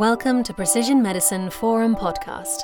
[0.00, 2.62] Welcome to Precision Medicine Forum podcast,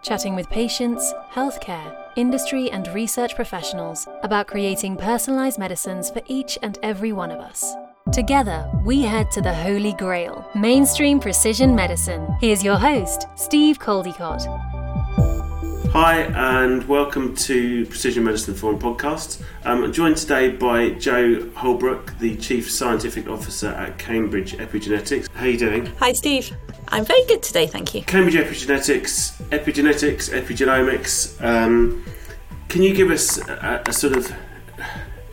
[0.00, 6.78] chatting with patients, healthcare, industry, and research professionals about creating personalized medicines for each and
[6.82, 7.74] every one of us.
[8.12, 12.26] Together, we head to the Holy Grail, mainstream precision medicine.
[12.40, 14.69] Here's your host, Steve Coldicott.
[15.92, 19.42] Hi, and welcome to Precision Medicine Forum podcast.
[19.64, 25.28] Um, I'm joined today by Jo Holbrook, the Chief Scientific Officer at Cambridge Epigenetix.
[25.30, 25.86] How are you doing?
[25.96, 26.56] Hi, Steve.
[26.90, 28.02] I'm very good today, thank you.
[28.02, 31.44] Cambridge Epigenetix, epigenetics, epigenomics.
[31.44, 32.04] Um,
[32.68, 34.32] can you give us a, a sort of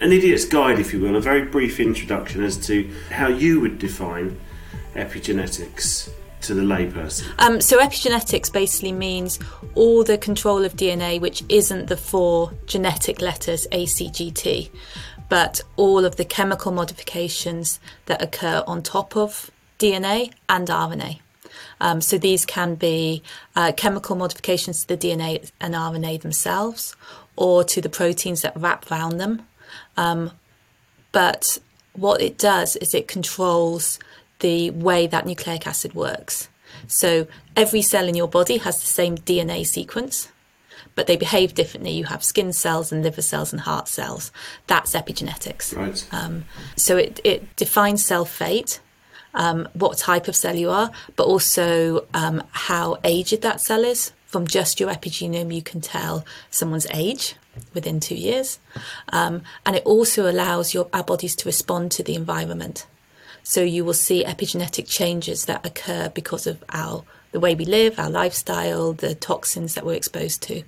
[0.01, 3.77] an idiot's guide, if you will, a very brief introduction as to how you would
[3.77, 4.39] define
[4.95, 6.09] epigenetics
[6.41, 7.27] to the layperson?
[7.39, 9.39] Um, so, epigenetics basically means
[9.75, 14.69] all the control of DNA, which isn't the four genetic letters ACGT,
[15.29, 21.19] but all of the chemical modifications that occur on top of DNA and RNA.
[21.79, 23.21] Um, so these can be
[23.55, 26.95] uh, chemical modifications to the DNA and RNA themselves,
[27.35, 29.43] or to the proteins that wrap around them.
[29.95, 30.31] Um,
[31.11, 31.59] but
[31.93, 33.99] what it does is it controls
[34.39, 36.49] the way that nucleic acid works.
[36.87, 40.31] So every cell in your body has the same DNA sequence,
[40.95, 41.91] but they behave differently.
[41.91, 44.31] You have skin cells and liver cells and heart cells.
[44.67, 45.75] That's epigenetics.
[45.75, 46.07] Right.
[46.11, 48.79] Um, so it, it defines cell fate,
[49.33, 54.11] um, what type of cell you are, but also um, how aged that cell is.
[54.25, 57.35] From just your epigenome, you can tell someone's age
[57.73, 58.59] within two years.
[59.09, 62.85] Um, and it also allows your, our bodies to respond to the environment.
[63.47, 67.97] So you will see epigenetic changes that occur because of our the way we live,
[67.97, 70.63] our lifestyle, the toxins that we're exposed to.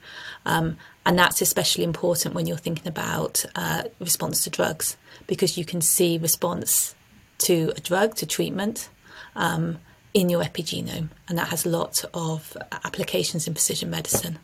[0.45, 4.95] Um, and that's especially important when you're thinking about uh, response to drugs,
[5.27, 6.95] because you can see response
[7.39, 8.87] to a drug, to treatment,
[9.35, 9.79] um,
[10.13, 11.09] in your epigenome.
[11.27, 14.39] And that has a lot of applications in precision medicine.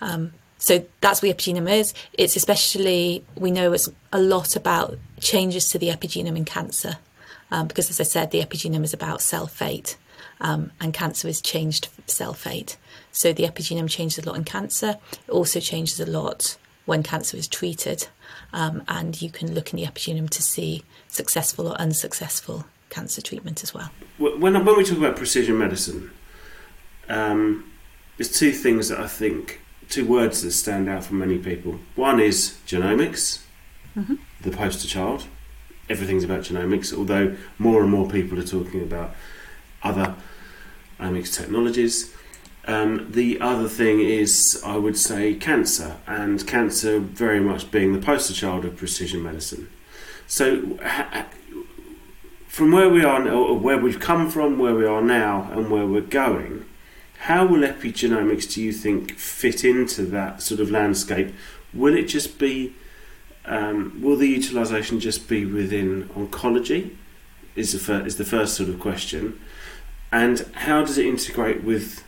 [0.00, 1.92] Um, so that's what the epigenome is.
[2.14, 6.96] It's especially, we know it's a lot about changes to the epigenome in cancer.
[7.50, 9.96] Um, because, as I said, the epigenome is about cell fate,
[10.40, 12.76] um, and cancer is changed cell fate.
[13.12, 14.96] So the epigenome changes a lot in cancer.
[15.12, 16.56] It also changes a lot
[16.86, 18.08] when cancer is treated,
[18.52, 23.62] um, and you can look in the epigenome to see successful or unsuccessful cancer treatment
[23.62, 23.90] as well.
[24.18, 26.10] When, when we talk about precision medicine,
[27.08, 27.70] um,
[28.16, 31.80] there's two things that I think, two words that stand out for many people.
[31.94, 33.42] One is genomics,
[33.96, 34.16] mm-hmm.
[34.42, 35.24] the poster child.
[35.90, 39.14] Everything's about genomics, although more and more people are talking about
[39.82, 40.14] other
[40.98, 42.14] omics technologies.
[42.66, 47.98] Um, the other thing is, I would say, cancer, and cancer very much being the
[47.98, 49.68] poster child of precision medicine.
[50.26, 50.78] So,
[52.46, 55.86] from where we are, or where we've come from, where we are now, and where
[55.86, 56.66] we're going,
[57.20, 61.34] how will epigenomics, do you think, fit into that sort of landscape?
[61.74, 62.74] Will it just be,
[63.50, 66.96] um, will the utilisation just be within oncology?
[67.56, 69.40] Is the, is the first sort of question.
[70.12, 72.04] And how does it integrate with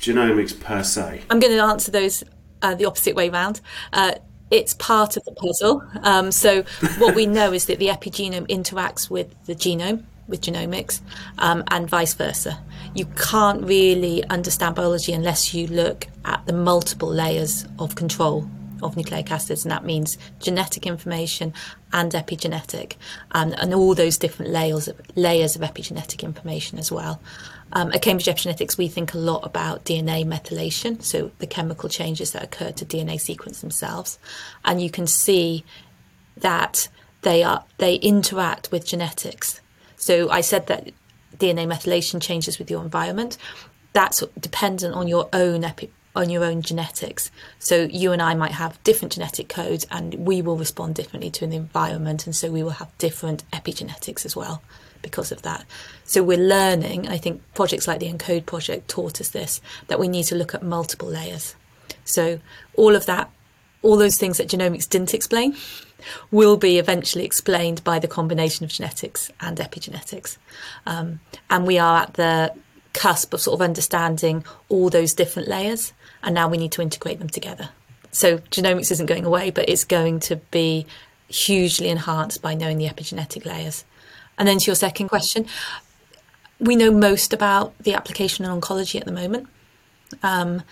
[0.00, 1.22] genomics per se?
[1.30, 2.24] I'm going to answer those
[2.62, 3.60] uh, the opposite way round.
[3.92, 4.14] Uh,
[4.50, 5.82] it's part of the puzzle.
[6.02, 6.62] Um, so
[6.98, 11.00] what we know is that the epigenome interacts with the genome, with genomics,
[11.38, 12.62] um, and vice versa.
[12.94, 18.48] You can't really understand biology unless you look at the multiple layers of control
[18.82, 21.52] of nucleic acids, and that means genetic information
[21.92, 22.96] and epigenetic,
[23.32, 27.20] and, and all those different layers of, layers of epigenetic information as well.
[27.74, 32.32] Um, at Cambridge Epigenetix, we think a lot about DNA methylation, so the chemical changes
[32.32, 34.18] that occur to DNA sequence themselves,
[34.64, 35.64] and you can see
[36.36, 36.88] that
[37.22, 39.60] they are they interact with genetics.
[39.96, 40.90] So I said that
[41.36, 43.38] DNA methylation changes with your environment.
[43.92, 47.30] That's dependent on your own epi- on your own genetics.
[47.58, 51.44] So you and I might have different genetic codes, and we will respond differently to
[51.44, 54.62] an environment, and so we will have different epigenetics as well
[55.00, 55.64] because of that.
[56.04, 60.06] So we're learning, I think projects like the ENCODE project taught us this, that we
[60.06, 61.56] need to look at multiple layers.
[62.04, 62.38] So
[62.74, 63.30] all of that,
[63.82, 65.56] all those things that genomics didn't explain
[66.30, 70.36] will be eventually explained by the combination of genetics and epigenetics.
[70.86, 71.20] Um,
[71.50, 72.54] and we are at the
[72.92, 77.18] cusp of sort of understanding all those different layers, and now we need to integrate
[77.18, 77.70] them together.
[78.10, 80.86] So genomics isn't going away, but it's going to be
[81.28, 83.84] hugely enhanced by knowing the epigenetic layers.
[84.38, 85.46] And then to your second question,
[86.60, 89.48] we know most about the application in oncology at the moment.
[90.22, 90.62] Um,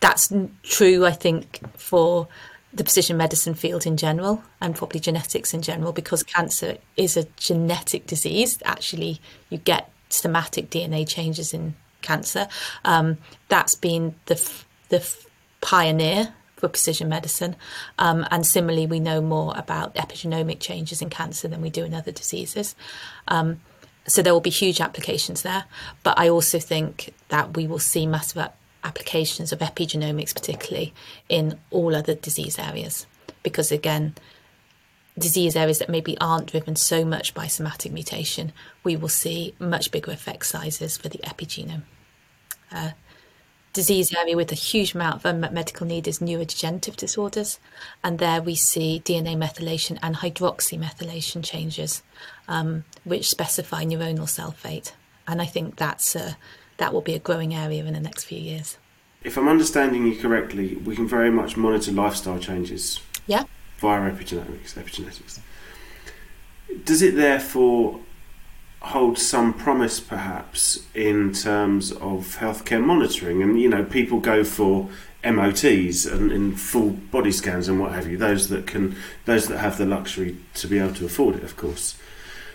[0.00, 0.32] that's
[0.62, 2.28] true, I think, for
[2.74, 7.24] the precision medicine field in general and probably genetics in general because cancer is a
[7.36, 8.58] genetic disease.
[8.64, 9.20] Actually,
[9.50, 12.48] you get somatic DNA changes in cancer.
[12.84, 13.18] Um,
[13.48, 14.36] that's been the
[14.92, 15.26] the f-
[15.62, 17.56] pioneer for precision medicine,
[17.98, 21.94] um, and similarly, we know more about epigenomic changes in cancer than we do in
[21.94, 22.76] other diseases.
[23.26, 23.60] Um,
[24.06, 25.64] so there will be huge applications there,
[26.02, 28.50] but I also think that we will see massive
[28.84, 30.92] applications of epigenomics, particularly
[31.28, 33.06] in all other disease areas,
[33.42, 34.14] because again,
[35.18, 38.52] disease areas that maybe aren't driven so much by somatic mutation,
[38.84, 41.82] we will see much bigger effect sizes for the epigenome.
[42.70, 42.90] Uh,
[43.72, 47.58] disease area with a huge amount of unmet medical need is neurodegenerative disorders,
[48.04, 52.02] and there we see DNA methylation and hydroxymethylation changes,
[52.48, 54.94] um, which specify neuronal cell fate.
[55.26, 56.36] And I think that's a,
[56.76, 58.76] that will be a growing area in the next few years.
[59.22, 63.00] If I'm understanding you correctly, we can very much monitor lifestyle changes.
[63.26, 63.44] Yeah.
[63.78, 64.74] Via epigenetics.
[64.74, 65.38] Epigenetics.
[66.84, 68.00] Does it therefore
[68.82, 73.42] hold some promise, perhaps, in terms of healthcare monitoring?
[73.42, 74.88] And you know, people go for
[75.24, 78.16] MOTs and full body scans and what have you.
[78.16, 81.56] Those that can, those that have the luxury to be able to afford it, of
[81.56, 81.96] course.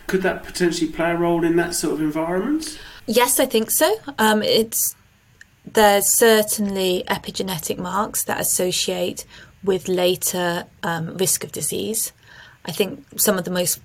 [0.07, 2.79] Could that potentially play a role in that sort of environment?
[3.07, 3.93] Yes, I think so.
[4.17, 4.95] Um, it's
[5.65, 9.25] there's certainly epigenetic marks that associate
[9.63, 12.13] with later um, risk of disease.
[12.65, 13.79] I think some of the most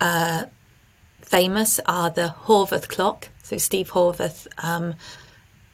[0.00, 0.44] uh,
[1.26, 3.28] famous are the Horvath clock.
[3.42, 4.94] So Steve Horvath um,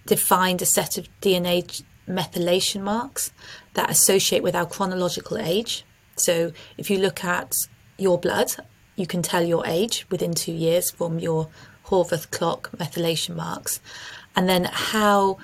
[0.06, 3.32] defined a set of DNA methylation marks
[3.74, 5.84] that associate with our chronological age.
[6.16, 7.54] So if you look at
[7.98, 8.52] your blood,
[8.96, 11.48] you can tell your age within two years from your
[11.86, 13.80] Horvath clock methylation marks,
[14.34, 15.38] and then how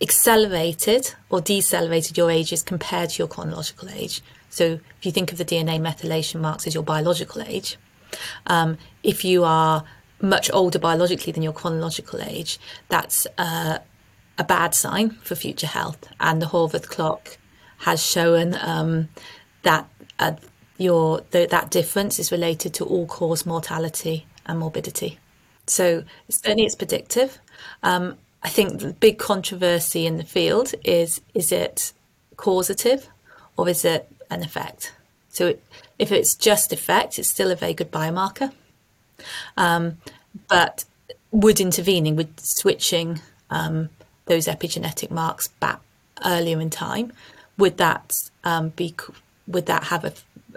[0.00, 4.22] accelerated or decelerated your age is compared to your chronological age.
[4.48, 7.76] So if you think of the DNA methylation marks as your biological age,
[8.46, 9.84] um, if you are
[10.20, 12.58] much older biologically than your chronological age,
[12.88, 13.78] that's uh,
[14.38, 16.08] a bad sign for future health.
[16.18, 17.38] And the Horvath clock
[17.78, 19.08] has shown um,
[19.62, 20.32] that uh,
[20.78, 25.18] your that difference is related to all cause mortality and morbidity.
[25.66, 27.38] So certainly it's predictive.
[27.82, 31.92] Um, I think the big controversy in the field is is it
[32.36, 33.08] causative
[33.56, 34.94] or is it an effect?
[35.30, 35.64] So it,
[35.98, 38.52] if it's just effect, it's still a very good biomarker.
[39.56, 39.98] Um,
[40.48, 40.84] but
[41.30, 43.88] would intervening, would switching um,
[44.26, 45.80] those epigenetic marks back
[46.24, 47.12] earlier in time,
[47.56, 48.94] would that um, be
[49.46, 50.12] would that have a,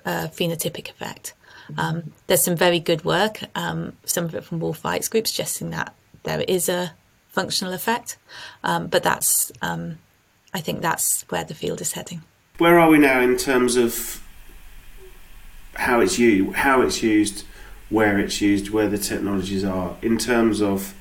[0.06, 1.34] a phenotypic effect?
[1.78, 5.70] Um, there's some very good work, um, some of it from Wolf Reik's group, suggesting
[5.72, 5.94] that
[6.24, 6.94] there is a
[7.30, 8.18] functional effect.
[8.64, 9.98] Um, but that's, um,
[10.54, 12.22] I think that's where the field is heading.
[12.58, 14.23] Where are we now in terms of
[15.76, 17.46] how it's used, how it's used,
[17.90, 20.94] where it's used, where the technologies are, in terms of,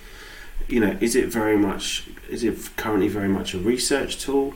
[0.68, 4.54] you know, is it very much, is it currently very much a research tool,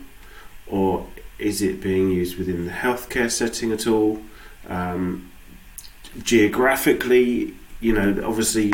[0.66, 1.06] or
[1.38, 4.20] is it being used within the healthcare setting at all?
[4.68, 5.30] Um,
[6.22, 8.72] geographically, you know, obviously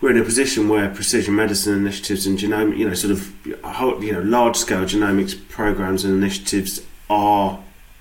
[0.00, 4.12] we're in a position where precision medicine initiatives and genome, you know, sort of, you
[4.12, 7.58] know, large scale genomics programs and initiatives are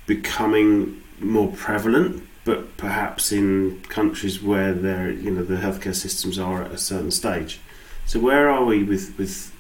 [0.08, 6.64] becoming more prevalent, but perhaps in countries where there, you know, the healthcare systems are
[6.64, 7.60] at a certain stage.
[8.06, 9.52] So where are we with with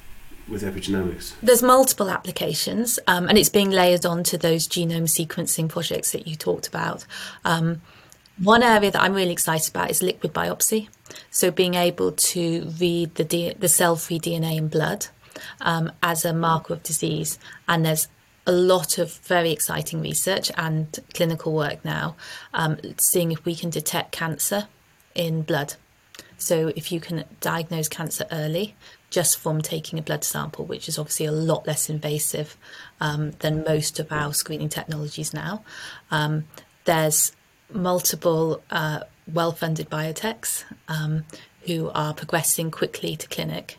[0.47, 1.33] with epigenomics?
[1.41, 6.35] There's multiple applications, um, and it's being layered onto those genome sequencing projects that you
[6.35, 7.05] talked about.
[7.43, 7.81] Um,
[8.37, 10.89] one area that I'm really excited about is liquid biopsy.
[11.31, 15.07] So being able to read the D- the cell-free DNA in blood
[15.61, 18.07] um, as a marker of disease, and there's
[18.47, 22.15] a lot of very exciting research and clinical work now,
[22.53, 24.67] um, seeing if we can detect cancer
[25.15, 25.75] in blood.
[26.37, 28.75] So if you can diagnose cancer early,
[29.09, 32.57] just from taking a blood sample, which is obviously a lot less invasive
[32.99, 35.63] um, than most of our screening technologies now.
[36.11, 36.45] Um,
[36.83, 37.31] there's
[37.71, 41.25] multiple uh, well funded biotechs um,
[41.61, 43.77] who are progressing quickly to clinic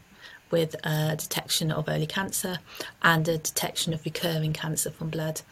[0.50, 2.58] with a detection of early cancer
[3.02, 5.42] and a detection of recurring cancer from blood.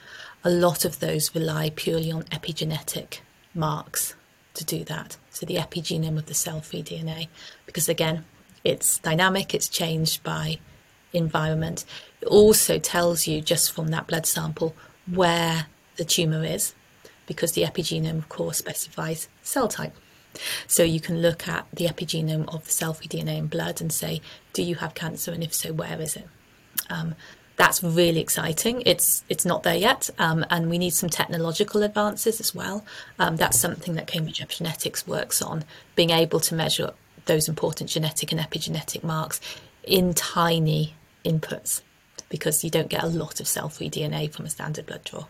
[0.44, 3.18] A lot of those rely purely on epigenetic
[3.54, 4.14] marks
[4.54, 5.16] to do that.
[5.30, 7.28] So the epigenome of the cell free DNA,
[7.66, 8.24] because again,
[8.62, 10.58] it's dynamic, it's changed by
[11.12, 11.84] environment.
[12.20, 14.74] It also tells you just from that blood sample
[15.10, 16.74] where the tumour is
[17.26, 19.94] because the epigenome, of course, specifies cell type.
[20.66, 24.20] So you can look at the epigenome of the cell-free DNA in blood and say,
[24.52, 26.28] do you have cancer, and if so, where is it?
[26.90, 27.14] Um,
[27.56, 28.82] that's really exciting.
[28.84, 32.84] It's it's not there yet, um, and we need some technological advances as well.
[33.18, 35.64] Um, that's something that Cambridge Epigenetix works on,
[35.94, 36.92] being able to measure
[37.26, 39.40] those important genetic and epigenetic marks
[39.84, 41.82] in tiny inputs
[42.28, 45.26] because you don't get a lot of cell-free DNA from a standard blood draw.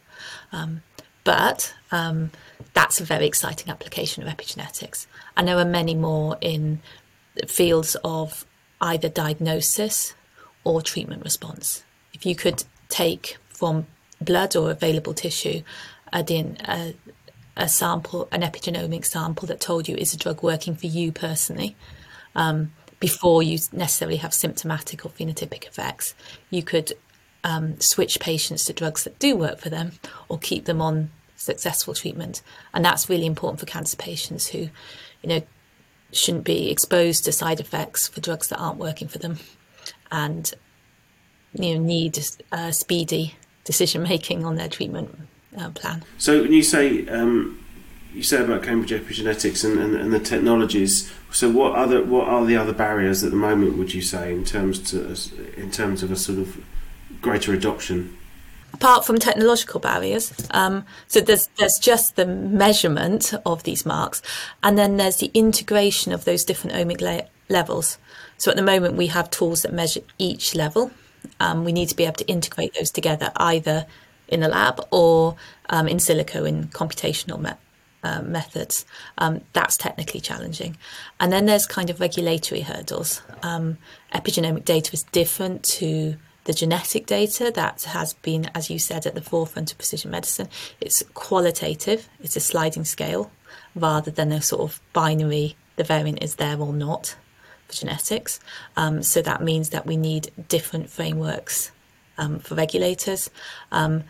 [0.53, 0.83] Um,
[1.25, 2.31] but um,
[2.75, 5.07] that's a very exciting application of epigenetics.
[5.37, 6.81] And there are many more in
[7.49, 8.45] fields of
[8.81, 10.15] either diagnosis
[10.63, 11.83] or treatment response.
[12.13, 13.87] If you could take from
[14.21, 15.63] blood or available tissue
[16.13, 16.25] a,
[16.69, 16.95] a,
[17.57, 21.77] a sample, an epigenomic sample that told you is a drug working for you personally,
[22.37, 26.15] um, before you necessarily have symptomatic or phenotypic effects,
[26.51, 26.93] you could
[27.45, 29.93] um, switch patients to drugs that do work for them
[30.29, 32.43] or keep them on successful treatment.
[32.73, 34.71] And that's really important for cancer patients who,
[35.23, 35.43] you know,
[36.13, 39.39] shouldn't be exposed to side effects for drugs that aren't working for them
[40.11, 40.53] and,
[41.53, 42.19] you know, need
[42.51, 43.35] uh, speedy
[43.65, 45.17] decision making on their treatment
[45.59, 46.05] uh, plan.
[46.19, 47.65] So when you say, um,
[48.15, 51.13] you say about Cambridge Epigenetix and, and, and, the technologies.
[51.33, 53.77] So, what other what are the other barriers at the moment?
[53.77, 55.17] Would you say in terms to
[55.61, 56.65] in terms of a sort of
[57.25, 58.17] greater adoption?
[58.75, 64.21] Apart from technological barriers, um, so there's there's just the measurement of these marks,
[64.63, 67.99] and then there's the integration of those different omic le- levels.
[68.37, 70.91] So at the moment we have tools that measure each level.
[71.41, 73.87] Um, we need to be able to integrate those together either
[74.29, 75.37] in the lab or
[75.71, 77.61] um, in silico in computational me-
[78.03, 78.85] uh, methods.
[79.19, 80.77] Um, that's technically challenging.
[81.21, 83.23] And then there's kind of regulatory hurdles.
[83.43, 83.79] Um,
[84.15, 89.15] epigenomic data is different to the genetic data that has been, as you said, at
[89.15, 90.49] the forefront of precision medicine.
[90.81, 93.31] It's qualitative, it's a sliding scale
[93.75, 97.17] rather than a sort of binary, the variant is there or not
[97.67, 98.41] for genetics.
[98.77, 101.73] Um, so that means that we need different frameworks
[102.19, 103.31] um, for regulators.
[103.73, 104.05] Um,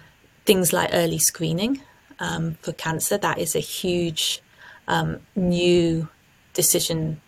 [0.45, 1.81] things like early screening
[2.19, 4.43] um, for cancer, that is a huge
[4.89, 6.09] um, new
[6.53, 7.21] decision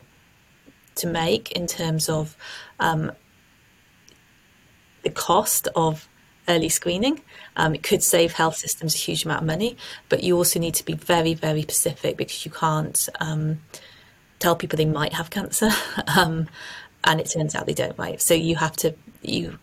[0.96, 2.36] to make in terms of
[2.80, 3.12] um,
[5.06, 6.08] the cost of
[6.48, 7.20] early screening.
[7.54, 9.76] Um, it could save health systems a huge amount of money,
[10.08, 13.60] but you also need to be very, very specific because you can't um,
[14.40, 15.70] tell people they might have cancer,
[16.16, 16.48] um,
[17.04, 17.96] and it turns out they don't.
[17.96, 19.56] Right, so you have to you.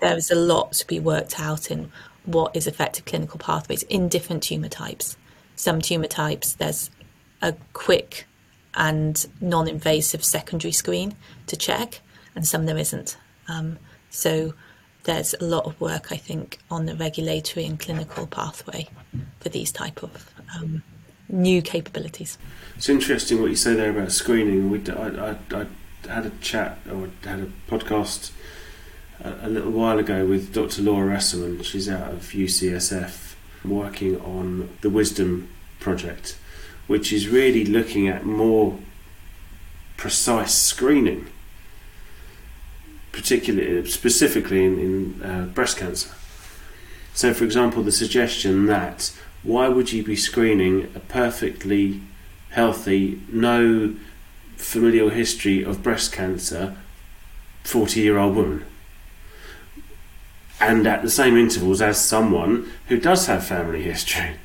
[0.00, 1.90] There is a lot to be worked out in
[2.26, 5.16] what is effective clinical pathways in different tumor types.
[5.56, 6.90] Some tumor types, there's
[7.40, 8.26] a quick
[8.74, 12.00] and non-invasive secondary screen to check,
[12.34, 13.16] and some there isn't.
[13.48, 13.78] Um,
[14.10, 14.54] so
[15.04, 18.88] there's a lot of work, I think, on the regulatory and clinical pathway
[19.40, 20.82] for these type of um,
[21.28, 22.38] new capabilities.
[22.76, 24.70] It's interesting what you say there about screening.
[24.70, 25.66] We, I, I, I
[26.08, 28.30] had a chat or had a podcast
[29.20, 30.82] a, a, little while ago with Dr.
[30.82, 31.64] Laura Esserman.
[31.64, 35.48] She's out of UCSF working on the Wisdom
[35.80, 36.36] Project,
[36.86, 38.78] which is really looking at more
[39.96, 41.28] precise screening
[43.12, 46.10] particularly specifically in, in uh, breast cancer.
[47.14, 52.00] So, for example, the suggestion that why would you be screening a perfectly
[52.50, 53.94] healthy, no
[54.56, 56.76] familial history of breast cancer
[57.64, 58.64] 40 year old woman?
[60.60, 64.36] And at the same intervals as someone who does have family history,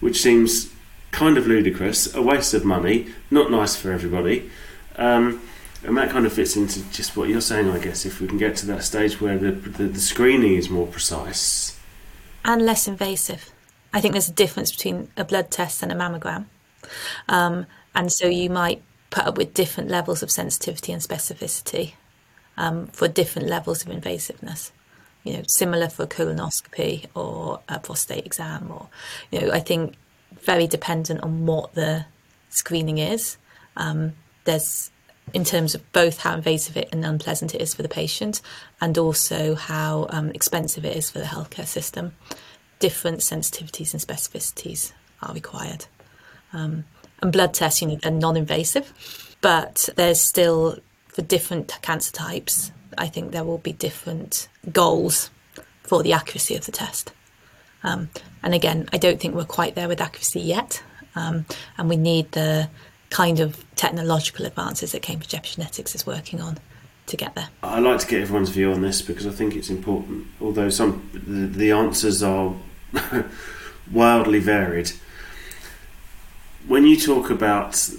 [0.00, 0.72] which seems
[1.10, 4.50] kind of ludicrous, a waste of money, not nice for everybody.
[4.96, 5.42] Um,
[5.84, 8.06] and that kind of fits into just what you're saying, I guess.
[8.06, 11.78] If we can get to that stage where the, the, the screening is more precise
[12.44, 13.52] and less invasive,
[13.92, 16.46] I think there's a difference between a blood test and a mammogram,
[17.28, 21.92] um, and so you might put up with different levels of sensitivity and specificity
[22.56, 24.70] um, for different levels of invasiveness.
[25.24, 28.88] You know, similar for colonoscopy or a prostate exam, or
[29.30, 29.94] you know, I think
[30.40, 32.06] very dependent on what the
[32.48, 33.36] screening is.
[33.76, 34.90] Um, there's
[35.32, 38.40] in terms of both how invasive it and unpleasant it is for the patient,
[38.80, 42.12] and also how um, expensive it is for the healthcare system.
[42.78, 45.86] Different sensitivities and specificities are required.
[46.52, 46.84] Um,
[47.20, 52.72] and blood tests, you know, they're non-invasive, but there's still for different cancer types.
[52.98, 55.30] I think there will be different goals
[55.82, 57.12] for the accuracy of the test.
[57.84, 58.10] Um,
[58.42, 60.82] and again, I don't think we're quite there with accuracy yet,
[61.14, 61.46] um,
[61.78, 62.68] and we need the
[63.12, 66.58] kind of technological advances that Cambridge Epigenetix is working on
[67.06, 67.50] to get there.
[67.62, 70.26] I like to get everyone's view on this because I think it's important.
[70.40, 72.54] Although some the, the answers are
[73.92, 74.92] wildly varied.
[76.66, 77.90] When you talk about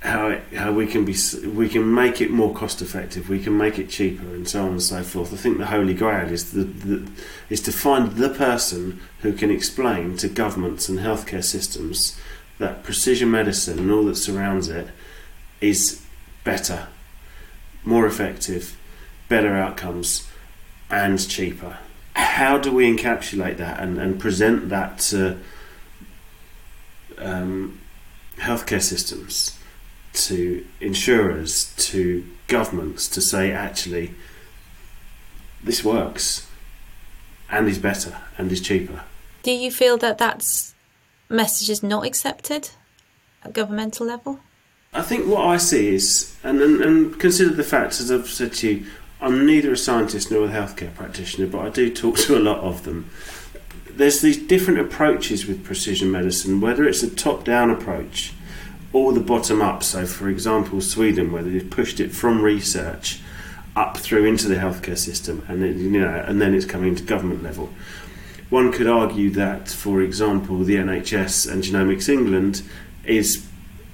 [0.00, 3.56] how it, how we can be we can make it more cost effective, we can
[3.56, 5.32] make it cheaper, and so on and so forth.
[5.32, 7.10] I think the holy grail is the, the
[7.48, 12.20] is to find the person who can explain to governments and healthcare systems
[12.58, 14.88] that precision medicine and all that surrounds it
[15.60, 16.02] is
[16.44, 16.88] better,
[17.84, 18.76] more effective,
[19.28, 20.28] better outcomes,
[20.90, 21.78] and cheaper.
[22.14, 25.38] How do we encapsulate that and, and present that to
[27.18, 27.80] um,
[28.36, 29.58] healthcare systems,
[30.12, 34.14] to insurers, to governments to say, actually,
[35.62, 36.46] this works
[37.50, 39.02] and is better and is cheaper?
[39.42, 40.73] Do you feel that that's
[41.28, 42.70] message is not accepted
[43.42, 44.40] at governmental level?
[44.92, 48.52] I think what I see is, and, and, and consider the fact, as I've said
[48.54, 48.86] to you,
[49.20, 52.58] I'm neither a scientist nor a healthcare practitioner, but I do talk to a lot
[52.58, 53.10] of them.
[53.90, 58.32] There's these different approaches with precision medicine, whether it's a top down approach
[58.92, 59.82] or the bottom up.
[59.82, 63.20] So, for example, Sweden, where they've pushed it from research
[63.76, 67.02] up through into the healthcare system, and it, you know, and then it's coming to
[67.02, 67.70] government level.
[68.54, 72.62] One could argue that, for example, the NHS and Genomics England
[73.04, 73.44] is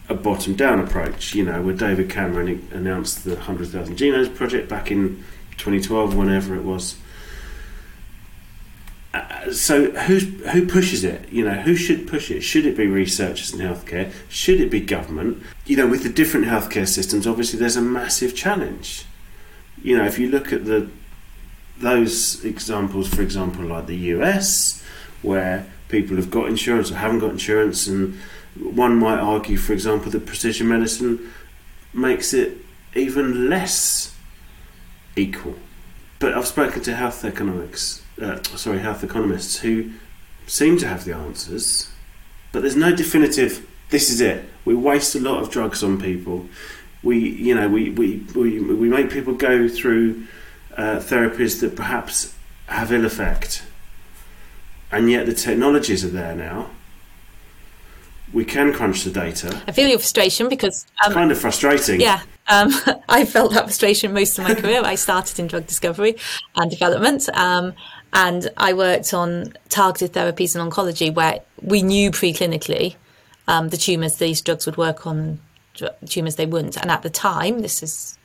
[0.06, 4.90] a bottom down approach, you know, where David Cameron announced the 100,000 Genomes Project back
[4.90, 5.24] in
[5.56, 6.98] 2012, whenever it was.
[9.14, 11.32] Uh, so who's who pushes it?
[11.32, 12.42] You know, who should push it?
[12.42, 14.12] Should it be researchers in healthcare?
[14.28, 15.42] Should it be government?
[15.64, 19.06] You know, with the different healthcare systems, obviously there's a massive challenge.
[19.82, 20.90] You know, if you look at the
[21.80, 24.84] those examples, for example, like the US,
[25.22, 28.14] where people have got insurance or haven't got insurance, and
[28.54, 31.32] one might argue, for example, that precision medicine
[31.92, 32.58] makes it
[32.94, 34.14] even less
[35.16, 35.54] equal.
[36.18, 39.92] But I've spoken to health economics, uh, sorry, health economists who
[40.46, 41.90] seem to have the answers,
[42.52, 43.66] but there's no definitive.
[43.88, 44.44] This is it.
[44.64, 46.46] We waste a lot of drugs on people.
[47.02, 50.26] We, you know, we we, we, we make people go through
[50.80, 52.34] uh, therapies that perhaps
[52.66, 53.62] have ill effect,
[54.90, 56.70] and yet the technologies are there now
[58.32, 59.60] we can crunch the data.
[59.66, 62.00] I feel your frustration because um, it's kind of frustrating.
[62.00, 62.72] Yeah, um,
[63.08, 64.82] I felt that frustration most of my career.
[64.84, 66.16] I started in drug discovery
[66.56, 67.74] and development, um,
[68.12, 72.96] and I worked on targeted therapies in oncology, where we knew preclinically
[73.48, 75.40] um, the tumours these drugs would work on,
[76.06, 76.76] tumours they wouldn't.
[76.76, 78.18] And at the time, this is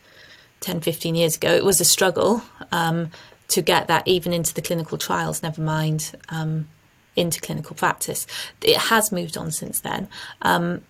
[0.66, 3.12] 10, 15 years ago, it was a struggle um,
[3.50, 5.44] to get that even into the clinical trials.
[5.44, 6.68] Never mind um,
[7.16, 8.26] into clinical practice.
[8.64, 10.08] It has moved on since then.
[10.42, 10.82] Um,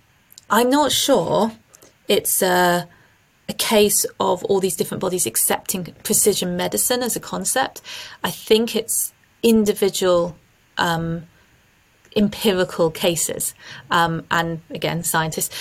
[0.50, 1.52] I'm not sure
[2.08, 2.88] it's a,
[3.50, 7.82] a, case of all these different bodies accepting precision medicine as a concept.
[8.24, 10.38] I think it's individual.
[10.78, 11.28] Um,
[12.18, 13.54] empirical cases,
[13.92, 15.54] um, and again, scientists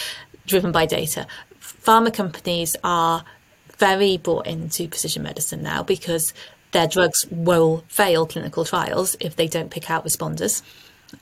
[0.47, 1.27] driven by data.
[1.61, 3.25] Pharma companies are
[3.85, 6.33] very bought into precision medicine now because
[6.73, 10.63] their drugs will fail clinical trials if they don't pick out responders.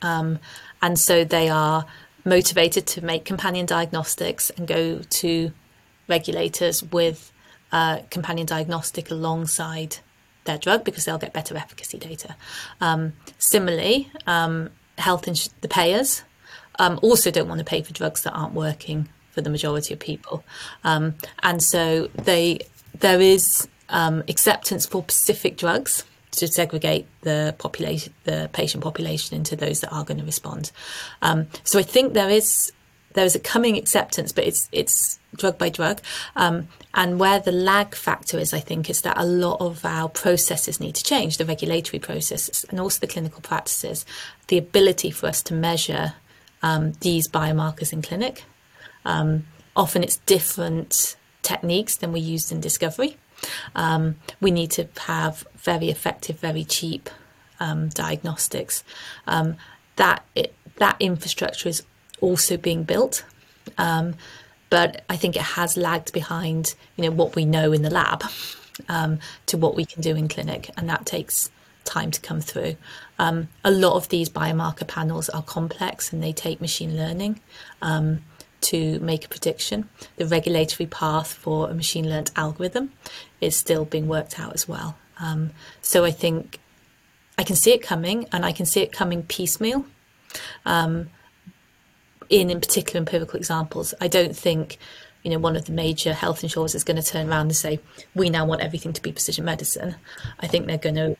[0.01, 0.39] Um,
[0.81, 1.85] and so they are
[2.25, 5.53] motivated to make companion diagnostics and go to
[6.07, 7.33] regulators with
[7.73, 9.97] uh, companion diagnostic alongside
[10.45, 12.37] their drug because they'll get better efficacy data.
[12.81, 16.23] Um, similarly, um, health ins- the payers
[16.79, 20.01] um, also don't want to pay for drugs that aren't working for the majority of
[20.01, 20.45] people,
[20.85, 22.61] um, and so they
[22.99, 29.55] there is um, acceptance for specific drugs to segregate the population, the patient population into
[29.55, 30.73] those that are going to respond.
[31.21, 32.73] Um, so I think there is
[33.15, 36.01] there is a coming acceptance, but it's it's drug by drug.
[36.37, 40.09] Um, and where the lag factor is, I think, is that a lot of our
[40.09, 44.05] processes need to change, the regulatory processes and also the clinical practices,
[44.49, 46.15] the ability for us to measure
[46.63, 48.45] um, these biomarkers in clinic.
[49.05, 53.17] Um, often it's different techniques than we used in discovery.
[53.75, 57.11] Um, we need to have very effective, very cheap
[57.61, 58.85] um, diagnostics.
[59.27, 59.57] Um,
[59.97, 61.83] that it, that infrastructure is
[62.21, 63.25] also being built,
[63.79, 64.15] um,
[64.71, 66.75] but I think it has lagged behind.
[66.97, 68.25] You know what we know in the lab
[68.89, 71.51] um, to what we can do in clinic, and that takes
[71.85, 72.77] time to come through.
[73.19, 77.41] Um, a lot of these biomarker panels are complex and they take machine learning.
[77.81, 78.23] Um,
[78.63, 79.89] to make a prediction.
[80.17, 82.93] The regulatory path for a machine learned algorithm
[83.41, 84.97] is still being worked out as well.
[85.19, 86.59] Um, so I think
[87.39, 89.85] I can see it coming, and I can see it coming piecemeal.
[90.65, 91.11] Um,
[92.29, 94.79] in in particular empirical examples, I don't think
[95.23, 97.81] you know one of the major health insurers is going to turn around and say
[98.15, 99.97] we now want everything to be precision medicine.
[100.41, 101.17] I think they're going to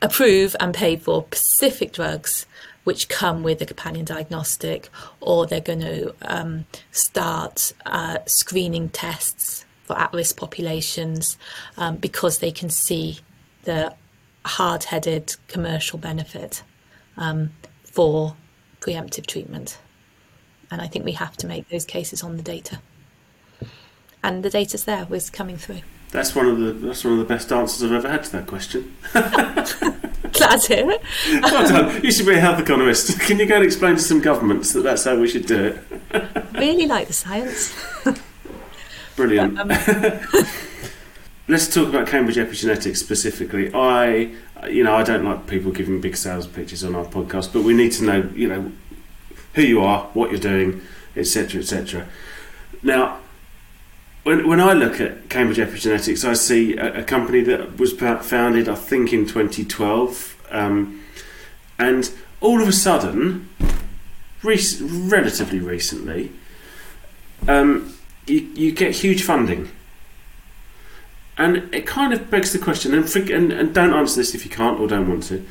[0.00, 2.46] approve and pay for specific drugs
[2.84, 4.88] which come with a companion diagnostic,
[5.20, 11.36] or they're going to um, start uh, screening tests for at risk populations
[11.76, 13.18] um, because they can see
[13.64, 13.94] the
[14.44, 16.62] hard headed commercial benefit
[17.16, 17.50] um,
[17.84, 18.36] for
[18.80, 19.78] preemptive treatment.
[20.70, 22.80] And I think we have to make those cases on the data.
[24.22, 25.82] and the data's there was coming through.
[26.12, 28.46] That's one of the that's one of the best answers I've ever had to that
[28.46, 28.94] question.
[29.12, 31.02] Glad to hear it.
[31.42, 32.04] well done.
[32.04, 33.18] You should be a health economist.
[33.26, 35.78] Can you go and explain to some governments that that's how we should do
[36.12, 36.52] it?
[36.52, 37.74] really like the science.
[39.16, 39.58] Brilliant.
[39.58, 39.68] Um,
[41.48, 43.72] Let's talk about Cambridge Epigenetix specifically.
[43.74, 44.34] I,
[44.68, 47.74] you know, I don't like people giving big sales pitches on our podcast, but we
[47.74, 48.72] need to know, you know,
[49.54, 50.82] who you are, what you're doing,
[51.16, 52.06] etc., etc.
[52.82, 53.18] Now,
[54.24, 58.68] when, when I look at Cambridge Epigenetix, I see a, a company that was founded,
[58.68, 61.02] I think, in 2012, um,
[61.78, 63.48] and all of a sudden,
[64.42, 66.32] rec- relatively recently,
[67.48, 69.70] um, you, you get huge funding.
[71.36, 74.50] And it kind of begs the question, and, and, and don't answer this if you
[74.50, 75.44] can't or don't want to.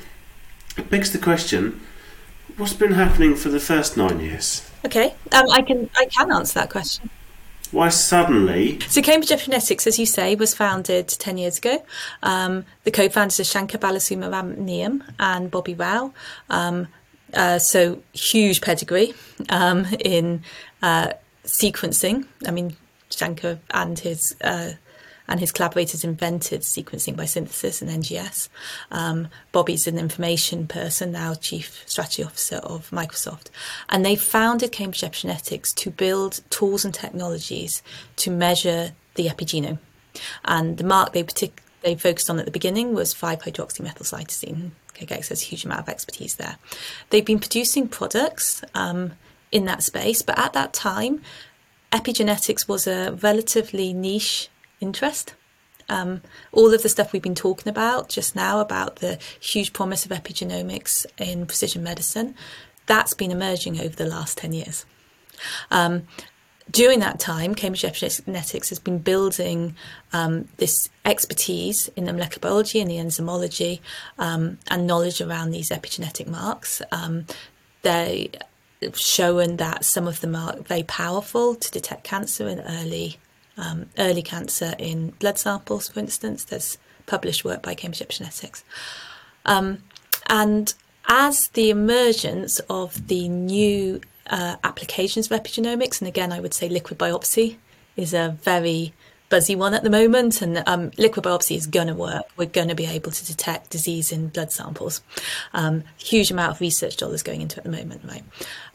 [0.78, 1.82] It begs the question:
[2.56, 4.70] What's been happening for the first nine years?
[4.86, 7.10] Okay, um, I can I can answer that question.
[7.72, 8.80] Why suddenly?
[8.90, 11.84] So Cambridge Epigenetix, as you say, was founded 10 years ago.
[12.22, 16.14] Um, the co-founders are Shankar Balasubramanian and Bobby Rao.
[16.50, 16.90] Um,
[17.34, 19.14] uh, so huge pedigree
[19.50, 20.44] um, in
[20.82, 21.14] uh,
[21.46, 22.26] sequencing.
[22.46, 22.76] I mean,
[23.10, 24.72] Shankar and his uh,
[25.32, 28.50] and his collaborators invented sequencing by synthesis and NGS.
[28.92, 33.48] Um, Bobby's an information person, now Chief Strategy Officer of Microsoft.
[33.88, 37.82] And they founded Cambridge Epigenetix to build tools and technologies
[38.18, 39.80] to measure the epigenome.
[40.44, 44.72] And the mark they partic- they focused on at the beginning was 5-hydroxymethylcytosine.
[44.96, 46.58] CEGX has a huge amount of expertise there.
[47.10, 49.14] They've been producing products um,
[49.50, 51.22] in that space, but at that time,
[51.94, 54.50] epigenetics was a relatively niche
[54.82, 55.36] interest.
[55.90, 60.06] Um, all of the stuff we've been talking about just now about the huge promise
[60.06, 62.36] of epigenomics in precision medicine,
[62.86, 64.86] that's been emerging over the last 10 years.
[65.70, 66.08] Um,
[66.70, 69.76] during that time, Cambridge Epigenetix has been building
[70.14, 73.82] um, this expertise in the molecular biology and the enzymology
[74.18, 76.82] um, and knowledge around these epigenetic marks.
[76.92, 77.26] Um,
[77.82, 78.32] they
[78.94, 83.18] shown that some of them are very powerful to detect cancer in early
[83.58, 86.46] um, early cancer in blood samples, for instance.
[86.46, 88.64] There's published work by Cambridge Epigenetix.
[89.46, 89.84] Um,
[90.28, 90.74] and
[91.08, 96.70] as the emergence of the new uh, applications of epigenomics, and again, I would say
[96.70, 97.58] liquid biopsy
[97.96, 98.94] is a very
[99.30, 102.26] buzzy one at the moment, and um, liquid biopsy is going to work.
[102.38, 105.02] We're going to be able to detect disease in blood samples.
[105.54, 108.24] Um, huge amount of research dollars going into it at the moment, right?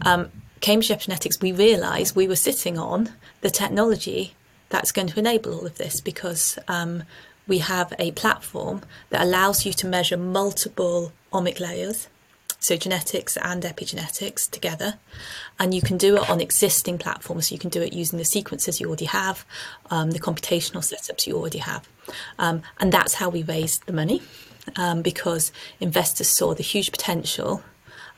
[0.04, 3.10] Um, Cambridge Epigenetix, we realised we were sitting on
[3.42, 4.34] the technology
[4.68, 7.04] that's going to enable all of this because um,
[7.46, 12.08] we have a platform that allows you to measure multiple omic layers,
[12.58, 14.94] so genetics and epigenetics together,
[15.58, 17.48] and you can do it on existing platforms.
[17.48, 19.44] So you can do it using the sequences you already have,
[19.90, 21.88] um, the computational setups you already have,
[22.38, 24.22] um, and that's how we raised the money
[24.76, 27.62] um, because investors saw the huge potential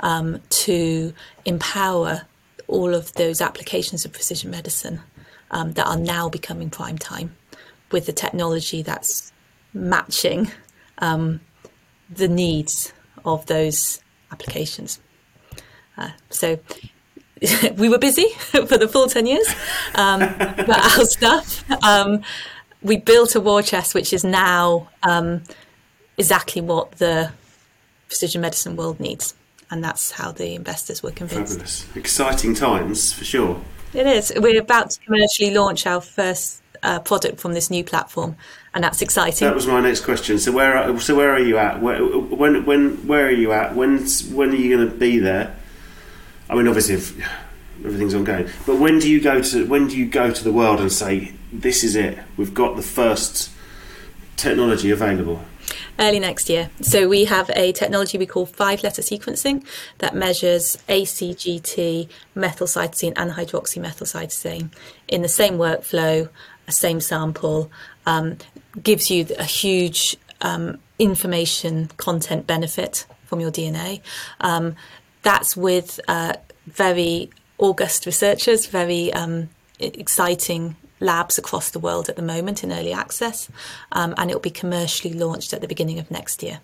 [0.00, 1.12] um, to
[1.44, 2.22] empower
[2.68, 5.00] all of those applications of precision medicine
[5.50, 7.36] um, that are now becoming prime time
[7.90, 9.32] with the technology that's
[9.72, 10.50] matching
[10.98, 11.40] um,
[12.10, 12.92] the needs
[13.24, 15.00] of those applications.
[15.96, 16.58] Uh, so
[17.76, 19.48] we were busy for the full 10 years,
[19.94, 22.22] um, but our stuff, um,
[22.82, 25.42] we built a war chest which is now um,
[26.16, 27.32] exactly what the
[28.06, 29.34] precision medicine world needs.
[29.70, 31.52] And that's how the investors were convinced.
[31.58, 31.96] Fabulous.
[31.96, 33.60] Exciting times for sure.
[33.94, 34.32] It is.
[34.36, 38.36] We're about to commercially launch our first uh, product from this new platform,
[38.74, 39.46] and that's exciting.
[39.46, 40.38] That was my next question.
[40.38, 41.80] So where are, so where are you at?
[41.80, 43.74] Where, when when where are you at?
[43.74, 45.56] When when are you going to be there?
[46.50, 47.18] I mean, obviously, if
[47.84, 50.80] everything's ongoing, but when do you go to when do you go to the world
[50.80, 52.18] and say this is it?
[52.36, 53.50] We've got the first
[54.36, 55.42] technology available
[55.98, 56.70] early next year.
[56.80, 59.66] So we have a technology we call five letter sequencing
[59.98, 64.70] that measures ACGT, methylcytosine, and hydroxymethylcytosine
[65.08, 66.28] in the same workflow,
[66.66, 67.70] a same sample,
[68.06, 68.36] um,
[68.82, 74.00] gives you a huge um, information content benefit from your DNA.
[74.40, 74.76] Um,
[75.22, 76.34] that's with uh,
[76.66, 79.48] very august researchers, very um,
[79.80, 83.48] exciting labs across the world at the moment in early access,
[83.92, 86.60] um, and it will be commercially launched at the beginning of next year.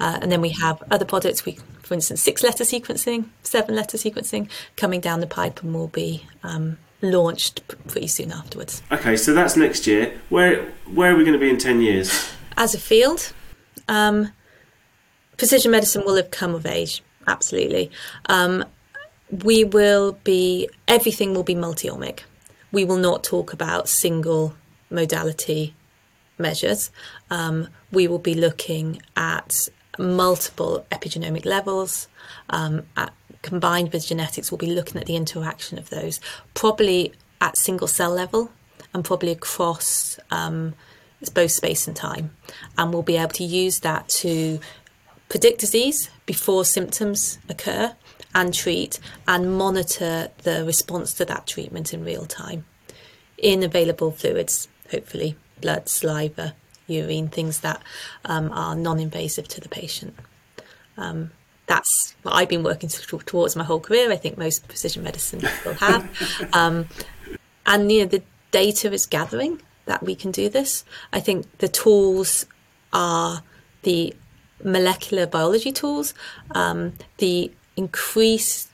[0.00, 3.96] Uh, and then we have other products, we, for instance, six letter sequencing, seven letter
[3.96, 8.82] sequencing coming down the pipe and will be um, launched pretty soon afterwards.
[8.90, 10.12] Okay, so that's next year.
[10.28, 12.28] Where where are we going to be in ten years?
[12.56, 13.32] As a field,
[13.86, 14.32] um,
[15.36, 17.02] precision medicine will have come of age.
[17.28, 17.90] Absolutely,
[18.26, 18.64] um,
[19.30, 20.68] we will be.
[20.88, 22.20] Everything will be multi-omic
[22.72, 24.54] we will not talk about single
[24.90, 25.74] modality
[26.38, 26.90] measures.
[27.30, 32.08] Um, we will be looking at multiple epigenomic levels.
[32.50, 36.20] Um, at, combined with genetics, we'll be looking at the interaction of those,
[36.54, 38.50] probably at single cell level
[38.94, 40.74] and probably across um,
[41.34, 42.30] both space and time.
[42.78, 44.60] And we'll be able to use that to
[45.28, 47.94] predict disease before symptoms occur
[48.34, 52.64] and treat and monitor the response to that treatment in real time
[53.42, 56.54] in available fluids, hopefully blood, saliva,
[56.86, 57.82] urine, things that
[58.24, 60.14] um, are non invasive to the patient.
[60.96, 61.32] Um,
[61.66, 64.10] that's what I've been working towards my whole career.
[64.10, 66.48] I think most precision medicine will have.
[66.52, 66.88] Um,
[67.64, 70.84] and you know, the data is gathering that we can do this.
[71.12, 72.46] I think the tools
[72.92, 73.42] are
[73.82, 74.14] the
[74.64, 76.14] molecular biology tools,
[76.50, 78.68] um, the increase,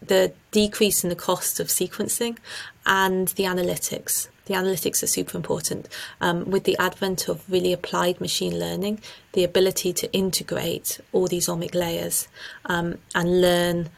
[0.00, 2.38] the decrease in the cost of sequencing,
[2.84, 4.28] and the analytics.
[4.46, 5.88] The analytics are super important.
[6.20, 9.00] Um, with the advent of really applied machine learning,
[9.32, 12.28] the ability to integrate all these omic layers
[12.64, 13.90] um, and learn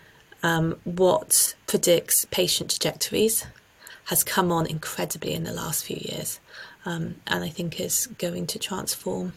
[0.42, 3.44] um, what predicts patient trajectories
[4.06, 6.40] has come on incredibly in the last few years,
[6.86, 9.34] um, and I think is going to transform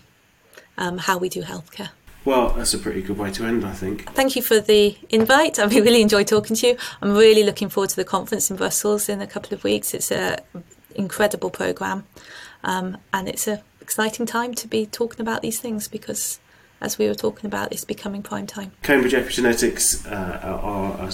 [0.78, 1.90] um, how we do healthcare.
[2.24, 4.12] Well, that's a pretty good way to end, I think.
[4.14, 5.58] Thank you for the invite.
[5.58, 6.78] I've really enjoyed talking to you.
[7.02, 9.94] I'm really looking forward to the conference in Brussels in a couple of weeks.
[9.94, 10.40] It's an
[10.94, 12.06] incredible programme,
[12.64, 16.40] um, and it's an exciting time to be talking about these things because,
[16.80, 18.72] as we were talking about, it's becoming prime time.
[18.84, 21.12] Cambridge Epigenetix uh, are a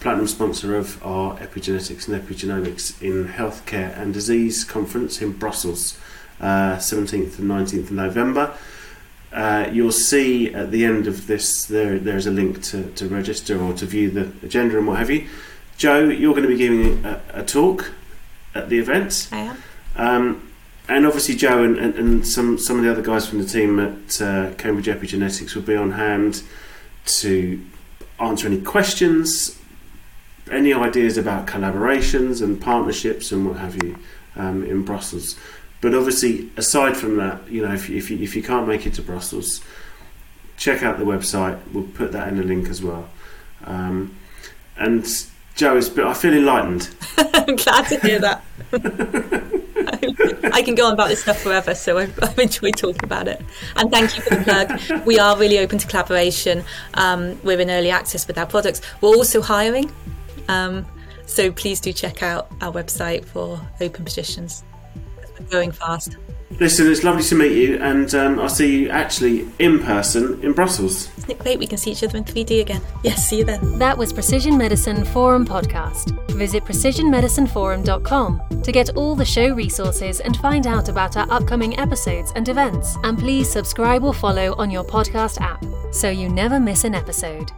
[0.00, 5.98] platinum sponsor of our Epigenetics and Epigenomics in Healthcare and Disease conference in Brussels,
[6.38, 8.54] uh, 17th and 19th of November.
[9.32, 13.60] Uh, you'll see at the end of this there there's a link to, to register
[13.60, 15.28] or to view the agenda and what have you.
[15.76, 17.92] Jo, you're going to be giving a, a talk
[18.54, 19.28] at the event.
[19.32, 19.62] I am.
[19.96, 20.50] Um,
[20.88, 23.78] and obviously, Jo and, and, and, some, some of the other guys from the team
[23.78, 26.42] at uh, Cambridge Epigenetix will be on hand
[27.06, 27.64] to
[28.18, 29.58] answer any questions,
[30.50, 33.96] any ideas about collaborations and partnerships and what have you
[34.36, 35.36] um, in Brussels.
[35.80, 38.94] But obviously, aside from that, you know, if, if, you, if you can't make it
[38.94, 39.62] to Brussels,
[40.56, 41.58] check out the website.
[41.72, 43.08] We'll put that in the link as well.
[43.64, 44.16] Um,
[44.76, 45.06] and
[45.54, 46.88] Jo, is, I feel enlightened.
[47.18, 48.44] I'm glad to hear that.
[50.52, 53.42] I can go on about this stuff forever, so I've, I've, enjoyed talking about it.
[53.76, 55.06] And thank you for the plug.
[55.06, 56.62] We are really open to collaboration.
[56.94, 58.80] Um, we're in early access with our products.
[59.00, 59.90] We're also hiring,
[60.48, 60.86] um,
[61.26, 64.62] so please do check out our website for open positions
[65.48, 66.16] going fast.
[66.58, 70.52] Listen, it's lovely to meet you, and um, I'll see you actually in person in
[70.52, 71.08] Brussels.
[71.16, 72.82] Isn't it great we can see each other in 3D again?
[73.04, 73.78] Yes, see you then.
[73.78, 76.10] That was Precision Medicine Forum Podcast.
[76.32, 82.32] Visit precisionmedicineforum.com to get all the show resources and find out about our upcoming episodes
[82.34, 82.96] and events.
[83.04, 87.52] And please subscribe or follow on your podcast app so you never miss an episode.